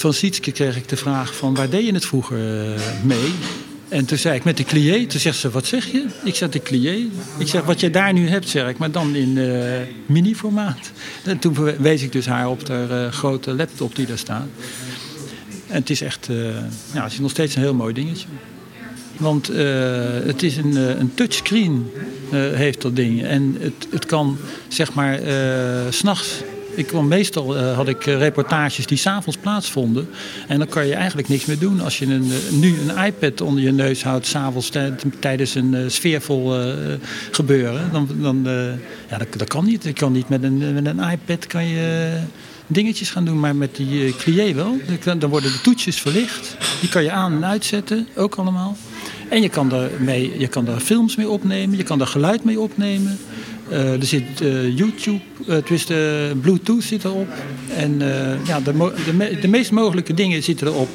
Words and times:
van 0.00 0.14
Sietske 0.14 0.52
kreeg 0.52 0.76
ik 0.76 0.88
de 0.88 0.96
vraag 0.96 1.36
van 1.36 1.54
waar 1.54 1.70
deed 1.70 1.86
je 1.86 1.92
het 1.92 2.06
vroeger 2.06 2.38
mee? 3.02 3.32
En 3.88 4.04
toen 4.04 4.18
zei 4.18 4.36
ik 4.36 4.44
met 4.44 4.56
de 4.56 4.64
clié. 4.64 5.06
Toen 5.06 5.20
zegt 5.20 5.38
ze, 5.38 5.50
wat 5.50 5.66
zeg 5.66 5.92
je? 5.92 6.06
Ik 6.24 6.34
zeg 6.34 6.50
de 6.50 6.62
clié. 6.62 7.06
Ik 7.38 7.48
zeg, 7.48 7.64
wat 7.64 7.80
je 7.80 7.90
daar 7.90 8.12
nu 8.12 8.28
hebt, 8.28 8.48
zeg 8.48 8.68
ik, 8.68 8.78
maar 8.78 8.90
dan 8.90 9.14
in 9.14 9.36
uh, 9.36 9.72
mini-formaat. 10.06 10.90
En 11.24 11.38
toen 11.38 11.56
wees 11.78 12.02
ik 12.02 12.12
dus 12.12 12.26
haar 12.26 12.48
op 12.48 12.66
de 12.66 12.86
uh, 12.90 13.12
grote 13.12 13.54
laptop 13.54 13.96
die 13.96 14.06
daar 14.06 14.18
staat. 14.18 14.46
En 15.66 15.74
het 15.74 15.90
is 15.90 16.00
echt, 16.00 16.28
ja, 16.92 17.02
het 17.02 17.12
is 17.12 17.18
nog 17.18 17.30
steeds 17.30 17.54
een 17.54 17.62
heel 17.62 17.74
mooi 17.74 17.94
dingetje. 17.94 18.26
Want 19.16 19.46
het 20.26 20.42
is 20.42 20.56
een, 20.56 20.76
een 21.00 21.14
touchscreen, 21.14 21.90
heeft 22.32 22.82
dat 22.82 22.96
ding. 22.96 23.22
En 23.22 23.56
het, 23.60 23.88
het 23.90 24.06
kan, 24.06 24.38
zeg 24.68 24.94
maar, 24.94 25.20
s 25.90 25.96
s'nachts 25.96 26.42
ik 26.78 26.86
kwam 26.86 27.08
meestal 27.08 27.56
uh, 27.56 27.76
had 27.76 27.88
ik 27.88 28.06
uh, 28.06 28.18
reportages 28.18 28.86
die 28.86 28.98
s'avonds 28.98 29.38
plaatsvonden. 29.38 30.08
En 30.48 30.58
dan 30.58 30.68
kan 30.68 30.86
je 30.86 30.94
eigenlijk 30.94 31.28
niks 31.28 31.44
meer 31.44 31.58
doen. 31.58 31.80
Als 31.80 31.98
je 31.98 32.06
een, 32.06 32.24
uh, 32.24 32.50
nu 32.50 32.74
een 32.80 33.04
iPad 33.04 33.40
onder 33.40 33.62
je 33.62 33.72
neus 33.72 34.02
houdt, 34.02 34.26
s'avonds 34.26 34.70
tijdens 35.20 35.54
een 35.54 35.90
sfeervol 35.90 36.54
gebeuren. 37.30 37.92
Dan, 37.92 38.08
dan 38.20 38.42
ja, 39.10 39.18
dat, 39.18 39.26
dat, 39.36 39.48
kan 39.48 39.64
niet. 39.64 39.84
Je 39.84 39.92
kan 39.92 40.12
niet 40.12 40.28
met 40.28 40.42
een, 40.42 40.74
met 40.74 40.86
een 40.86 41.10
iPad 41.10 41.46
kan 41.46 41.66
je 41.66 42.16
dingetjes 42.66 43.10
gaan 43.10 43.24
doen. 43.24 43.40
Maar 43.40 43.56
met 43.56 43.76
die 43.76 44.16
clié 44.16 44.54
wel. 44.54 44.76
Dan 45.18 45.30
worden 45.30 45.52
de 45.52 45.60
toetjes 45.60 46.00
verlicht. 46.00 46.56
Die 46.80 46.88
kan 46.88 47.02
je 47.02 47.10
aan 47.10 47.32
en 47.32 47.44
uitzetten, 47.44 48.08
ook 48.16 48.34
allemaal. 48.34 48.76
En 49.28 49.42
je 49.42 49.48
kan, 49.48 49.72
er 49.72 49.90
mee, 49.98 50.38
je 50.38 50.48
kan 50.48 50.64
daar 50.64 50.80
films 50.80 51.16
mee 51.16 51.28
opnemen, 51.28 51.76
je 51.76 51.82
kan 51.82 51.98
daar 51.98 52.06
geluid 52.06 52.44
mee 52.44 52.60
opnemen. 52.60 53.18
Uh, 53.70 53.92
er 53.92 54.06
zit 54.06 54.40
uh, 54.42 54.76
YouTube, 54.76 55.20
uh, 55.46 56.30
Bluetooth 56.40 56.82
zit 56.82 57.04
erop. 57.04 57.28
En 57.76 57.98
ja, 58.46 58.60
de, 58.60 58.92
de, 59.04 59.38
de, 59.40 59.48
meest 59.48 59.70
mogelijke 59.70 60.14
dingen 60.14 60.42
zitten 60.42 60.66
erop. 60.66 60.88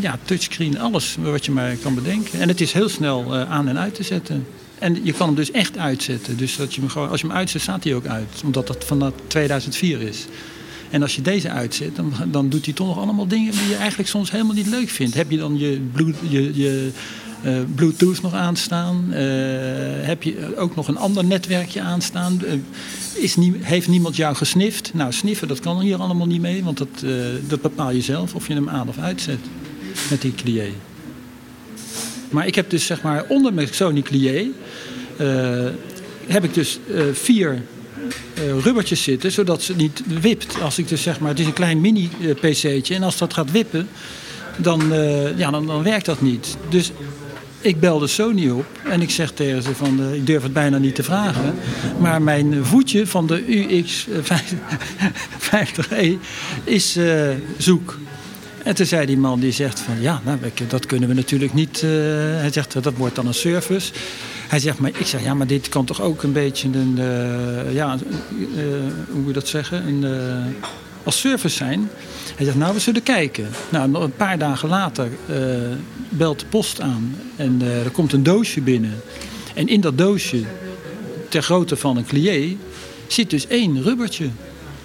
ja, 0.00 0.18
touchscreen, 0.24 0.78
alles 0.78 1.16
wat 1.20 1.44
je 1.44 1.50
maar 1.50 1.76
kan 1.76 1.94
bedenken. 1.94 2.40
En 2.40 2.48
het 2.48 2.60
is 2.60 2.72
heel 2.72 2.88
snel 2.88 3.34
aan 3.36 3.68
en 3.68 3.78
uit 3.78 3.94
te 3.94 4.02
zetten. 4.02 4.46
En 4.78 5.04
je 5.04 5.12
kan 5.12 5.26
hem 5.26 5.36
dus 5.36 5.50
echt 5.50 5.78
uitzetten. 5.78 6.36
Dus 6.36 6.56
dat 6.56 6.74
je 6.74 6.80
hem 6.80 6.90
gewoon, 6.90 7.08
als 7.08 7.20
je 7.20 7.26
hem 7.26 7.36
uitzet, 7.36 7.60
staat 7.60 7.84
hij 7.84 7.94
ook 7.94 8.06
uit. 8.06 8.42
Omdat 8.44 8.66
dat 8.66 8.84
van 8.84 9.12
2004 9.26 10.00
is. 10.00 10.26
En 10.90 11.02
als 11.02 11.14
je 11.14 11.22
deze 11.22 11.50
uitzet, 11.50 11.96
dan, 11.96 12.12
dan 12.26 12.48
doet 12.48 12.64
hij 12.64 12.74
toch 12.74 12.86
nog 12.86 12.98
allemaal 12.98 13.26
dingen 13.26 13.52
die 13.52 13.68
je 13.68 13.76
eigenlijk 13.76 14.08
soms 14.08 14.30
helemaal 14.30 14.54
niet 14.54 14.66
leuk 14.66 14.88
vindt. 14.88 15.14
Heb 15.14 15.30
je 15.30 15.36
dan 15.36 15.58
je, 15.58 15.80
je, 16.28 16.54
je 16.54 16.90
uh, 17.44 17.58
Bluetooth 17.74 18.22
nog 18.22 18.34
aanstaan? 18.34 19.04
Uh, 19.10 19.16
heb 20.00 20.22
je 20.22 20.56
ook 20.56 20.76
nog 20.76 20.88
een 20.88 20.96
ander 20.96 21.24
netwerkje 21.24 21.80
aanstaan? 21.80 22.40
Uh, 22.44 22.52
is 23.14 23.36
heeft 23.60 23.88
niemand 23.88 24.16
jou 24.16 24.36
gesnift? 24.36 24.90
Nou, 24.94 25.12
sniffen, 25.12 25.48
dat 25.48 25.60
kan 25.60 25.80
hier 25.80 25.96
allemaal 25.96 26.26
niet 26.26 26.40
mee, 26.40 26.64
want 26.64 26.78
dat, 26.78 27.04
dat 27.46 27.60
bepaal 27.60 27.90
je 27.90 28.00
zelf 28.00 28.34
of 28.34 28.48
je 28.48 28.54
hem 28.54 28.68
aan 28.68 28.88
of 28.88 28.98
uitzet 28.98 29.38
met 30.10 30.22
die 30.22 30.34
clié. 30.34 30.68
Maar 32.30 32.46
ik 32.46 32.54
heb 32.54 32.70
dus 32.70 32.86
zeg 32.86 33.02
maar 33.02 33.24
onder 33.28 33.54
mijn 33.54 33.68
Sony 33.70 34.02
clié 34.02 34.50
heb 36.26 36.44
ik 36.44 36.54
dus 36.54 36.78
vier 37.12 37.62
rubbertjes 38.34 39.02
zitten, 39.02 39.32
zodat 39.32 39.62
ze 39.62 39.76
niet 39.76 40.02
wipt. 40.20 40.60
Als 40.60 40.78
ik 40.78 40.88
dus 40.88 41.02
zeg 41.02 41.20
maar, 41.20 41.30
het 41.30 41.38
is 41.38 41.46
een 41.46 41.52
klein 41.52 41.80
mini 41.80 42.08
PC'tje 42.40 42.94
en 42.94 43.02
als 43.02 43.18
dat 43.18 43.34
gaat 43.34 43.50
wippen, 43.50 43.88
dan, 44.56 44.82
ja, 45.36 45.50
dan, 45.50 45.66
dan 45.66 45.82
werkt 45.82 46.06
dat 46.06 46.20
niet. 46.20 46.56
Dus 46.68 46.92
ik 47.60 47.80
belde 47.80 48.06
Sony 48.06 48.50
op 48.50 48.66
en 48.84 49.00
ik 49.00 49.10
zeg 49.10 49.30
tegen 49.30 49.62
ze 49.62 49.74
van, 49.74 50.00
uh, 50.00 50.14
ik 50.14 50.26
durf 50.26 50.42
het 50.42 50.52
bijna 50.52 50.78
niet 50.78 50.94
te 50.94 51.02
vragen, 51.02 51.54
maar 51.98 52.22
mijn 52.22 52.64
voetje 52.64 53.06
van 53.06 53.26
de 53.26 53.42
UX50E 53.42 56.06
is 56.64 56.96
uh, 56.96 57.30
zoek. 57.58 57.98
En 58.62 58.74
toen 58.74 58.86
zei 58.86 59.06
die 59.06 59.18
man, 59.18 59.40
die 59.40 59.52
zegt 59.52 59.80
van, 59.80 60.00
ja, 60.00 60.20
nou, 60.24 60.38
dat 60.68 60.86
kunnen 60.86 61.08
we 61.08 61.14
natuurlijk 61.14 61.54
niet. 61.54 61.82
Uh, 61.84 61.90
hij 62.40 62.52
zegt, 62.52 62.82
dat 62.82 62.94
wordt 62.96 63.14
dan 63.14 63.26
een 63.26 63.34
service. 63.34 63.92
Hij 64.48 64.58
zegt, 64.58 64.78
maar 64.78 64.90
ik 64.90 65.06
zeg, 65.06 65.22
ja, 65.22 65.34
maar 65.34 65.46
dit 65.46 65.68
kan 65.68 65.84
toch 65.84 66.02
ook 66.02 66.22
een 66.22 66.32
beetje 66.32 66.68
een, 66.68 66.98
ja, 67.72 67.98
hoe 69.10 69.18
moet 69.18 69.26
je 69.26 69.32
dat 69.32 69.48
zeggen, 69.48 69.86
een, 69.86 70.04
als 71.08 71.20
service 71.20 71.56
zijn. 71.56 71.90
Hij 72.36 72.44
zegt, 72.44 72.56
nou, 72.56 72.74
we 72.74 72.80
zullen 72.80 73.02
kijken. 73.02 73.48
Nou, 73.68 73.94
een 73.94 74.16
paar 74.16 74.38
dagen 74.38 74.68
later 74.68 75.08
uh, 75.30 75.36
belt 76.08 76.40
de 76.40 76.46
post 76.46 76.80
aan 76.80 77.16
en 77.36 77.58
uh, 77.62 77.84
er 77.84 77.90
komt 77.90 78.12
een 78.12 78.22
doosje 78.22 78.60
binnen. 78.60 79.00
En 79.54 79.68
in 79.68 79.80
dat 79.80 79.98
doosje, 79.98 80.42
ter 81.28 81.42
grootte 81.42 81.76
van 81.76 81.96
een 81.96 82.06
clié, 82.06 82.56
zit 83.06 83.30
dus 83.30 83.46
één 83.46 83.82
rubbertje. 83.82 84.28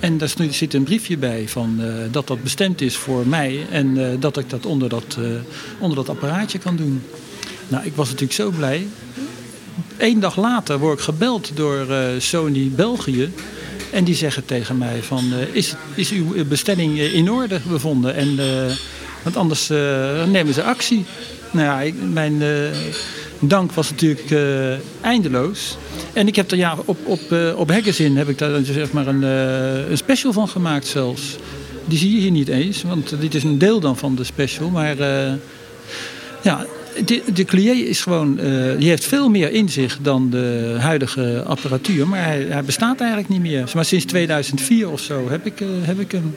En 0.00 0.18
daar 0.18 0.34
zit 0.50 0.74
een 0.74 0.82
briefje 0.82 1.18
bij 1.18 1.48
van, 1.48 1.76
uh, 1.80 1.94
dat 2.10 2.26
dat 2.26 2.42
bestemd 2.42 2.80
is 2.80 2.96
voor 2.96 3.26
mij 3.26 3.66
en 3.70 4.16
dat 4.20 4.36
ik 4.36 4.50
dat 4.50 4.66
onder 4.66 4.88
dat, 4.88 5.18
onder 5.78 5.96
dat 5.96 6.08
apparaatje 6.08 6.58
kan 6.58 6.76
doen. 6.76 7.02
Nou, 7.68 7.84
ik 7.84 7.94
was 7.94 8.06
natuurlijk 8.06 8.32
zo 8.32 8.50
blij. 8.50 8.86
Eén 9.96 10.20
dag 10.20 10.36
later 10.36 10.78
word 10.78 10.98
ik 10.98 11.04
gebeld 11.04 11.50
door 11.54 11.86
Sony 12.18 12.70
België. 12.74 13.30
En 13.94 14.04
die 14.04 14.14
zeggen 14.14 14.44
tegen 14.44 14.78
mij 14.78 15.02
van, 15.02 15.24
uh, 15.32 15.54
is, 15.54 15.74
is 15.94 16.10
uw 16.10 16.44
bestelling 16.44 16.98
eh, 16.98 17.14
in 17.14 17.30
orde 17.30 17.60
bevonden? 17.68 18.14
En, 18.14 18.28
uh, 18.28 18.44
want 19.22 19.36
anders 19.36 19.68
nemen 20.26 20.54
ze 20.54 20.62
actie. 20.62 21.04
Nou 21.50 21.86
ja, 21.86 21.92
mijn 22.12 22.42
dank 23.38 23.72
was 23.72 23.90
natuurlijk 23.90 24.34
eindeloos. 25.00 25.76
En 26.12 26.26
ik 26.26 26.36
heb 26.36 26.50
er 26.50 26.56
ja, 26.56 26.76
op, 26.84 26.98
op, 27.06 27.20
op 27.56 27.70
Hackazin 27.70 28.16
heb 28.16 28.28
ik 28.28 28.38
daar 28.38 28.64
zeg 28.64 28.92
maar 28.92 29.06
een, 29.06 29.22
een 29.22 29.96
special 29.96 30.32
van 30.32 30.48
gemaakt 30.48 30.86
zelfs. 30.86 31.36
Die 31.84 31.98
zie 31.98 32.14
je 32.14 32.20
hier 32.20 32.30
niet 32.30 32.48
eens, 32.48 32.82
want 32.82 33.20
dit 33.20 33.34
is 33.34 33.42
een 33.42 33.58
deel 33.58 33.80
dan 33.80 33.96
van 33.96 34.14
de 34.14 34.24
special. 34.24 34.68
Maar 34.68 34.96
ja, 36.42 36.66
de, 37.04 37.22
de 37.34 37.44
is 37.88 38.00
gewoon, 38.00 38.38
uh, 38.40 38.78
die 38.78 38.88
heeft 38.88 39.04
veel 39.04 39.28
meer 39.28 39.52
in 39.52 39.68
zich 39.68 39.98
dan 40.02 40.30
de 40.30 40.76
huidige 40.78 41.42
apparatuur. 41.46 42.08
Maar 42.08 42.24
hij, 42.24 42.64
bestaat 42.64 43.00
eigenlijk 43.00 43.30
niet 43.30 43.40
meer. 43.40 43.70
Maar 43.74 43.84
sinds 43.84 44.04
2004 44.04 44.90
of 44.90 45.00
zo 45.00 45.28
heb 45.30 45.46
ik, 45.46 45.60
uh, 45.60 45.68
heb 45.80 45.98
ik 46.00 46.12
hem. 46.12 46.34